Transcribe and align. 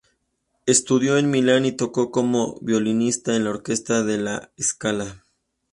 Estudió 0.65 1.15
en 1.19 1.29
Milán 1.29 1.63
y 1.63 1.73
tocó 1.73 2.09
como 2.09 2.57
violinista 2.61 3.35
en 3.35 3.43
la 3.43 3.51
orquesta 3.51 4.03
de 4.03 4.17
la 4.17 4.51
Scala. 4.59 5.21